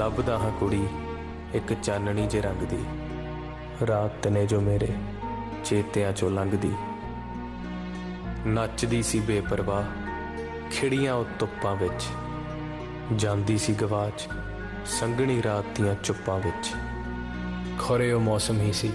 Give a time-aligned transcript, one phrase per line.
[0.00, 0.88] ਲੱਭਦਾ ਹਾਂ ਕੁੜੀ
[1.54, 2.84] ਇੱਕ ਚਾਨਣੀ ਜੇ ਰੰਗ ਦੀ।
[3.86, 4.88] ਰਾਤ ਨੇ ਜੋ ਮੇਰੇ
[5.64, 6.72] ਚੇਤਿਆਂ ਚੋਂ ਲੰਘਦੀ।
[8.46, 9.82] ਨੱਚਦੀ ਸੀ ਬੇਪਰਵਾਹ,
[10.70, 12.06] ਖਿੜੀਆਂ ਉਹ ਧੁੱਪਾਂ ਵਿੱਚ।
[13.16, 14.28] ਜਾਂਦੀ ਸੀ ਗਵਾਚ
[14.86, 16.72] ਸੰਘਣੀ ਰਾਤ ਦੀਆਂ ਚੁੱਪਾਂ ਵਿੱਚ।
[17.78, 18.92] ਖਰੇ ਉਹ ਮੌਸਮ ਹੀ ਸੀ,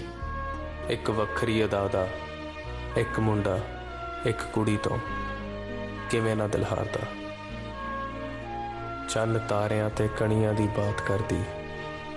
[0.88, 2.08] ਇੱਕ ਵੱਖਰੀ ਅਦਾ ਦਾ
[2.96, 3.58] ਇੱਕ ਮੁੰਡਾ,
[4.26, 4.98] ਇੱਕ ਕੁੜੀ ਤੋਂ।
[6.10, 7.25] ਕਿਵੇਂ ਨਾ ਦਿਲ ਹਾਰਦਾ
[9.16, 11.42] ਚੰਨ ਤਾਰਿਆਂ ਤੇ ਕਣੀਆਂ ਦੀ ਬਾਤ ਕਰਦੀ।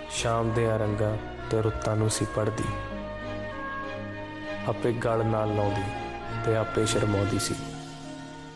[0.10, 1.18] ਸ਼ਾਮ ਦੇ ਰੰਗਾਂ
[1.50, 2.64] ਤੇ ਰੁੱਤਾਂ ਨੂੰ ਸੀ ਪੜਦੀ
[4.68, 5.84] ਆਪੇ ਗਲ ਨਾਲ ਲਾਉਂਦੀ
[6.46, 7.56] ਤੇ ਆਪੇ ਸ਼ਰਮਾਉਂਦੀ ਸੀ।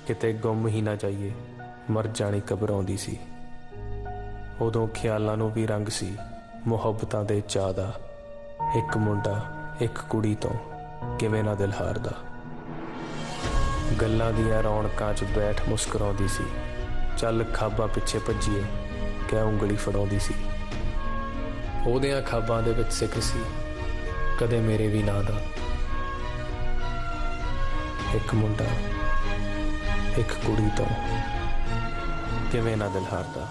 [0.08, 1.32] ਕਿਤੇ ਗੁੰਮ ਹੀ ਨਾ ਜਾਈਏ,
[1.90, 3.20] ਮਰ ਜਾਣੀ ਘਬਰਾਉਂਦੀ ਸੀ।
[4.62, 6.18] ਉਦੋਂ ਖਿਆਲਾਂ ਨੂੰ ਵੀ ਰੰਗ ਸੀ,
[6.68, 8.00] ਮੁਹੱਬਤਾਂ ਦੇ ਚਾਹ ਦਾ।
[8.78, 9.46] ਇੱਕ ਮੁੰਡਾ,
[9.82, 10.56] ਇੱਕ ਕੁੜੀ ਤੋਂ
[11.20, 12.12] ਕਿਵੇਂ ਨਾ ਦਿਲ ਹਾਰਦਾ
[14.02, 16.44] ਗੱਲਾਂ ਦੀਆਂ ਰੌਣਕਾਂ 'ਚ ਬੈਠ ਮੁਸਕਰਾਉਂਦੀ ਸੀ।
[17.24, 18.64] ਚੱਲ ਖਾਬਾਂ ਪਿੱਛੇ ਭੱਜੀਏ
[19.30, 20.34] ਕਹਿ ਉਂਗਲੀ ਫੜਾਉਂਦੀ ਸੀ?
[21.88, 23.40] ਉਹਦਿਆਂ ਖਾਬਾਂ ਦੇ ਵਿੱਚ ਸਿੱਖ ਸੀ,
[24.40, 25.34] ਕਦੇ ਮੇਰੇ ਵੀ ਨਾਂ ਦਾ।
[28.16, 28.66] ਇੱਕ ਮੁੰਡਾ,
[30.18, 30.86] ਇੱਕ ਕੁੜੀ ਤੋਂ,
[32.52, 33.48] ਕਿਵੇਂ ਨਾ ਦਿਲ ਹਾਰਦਾ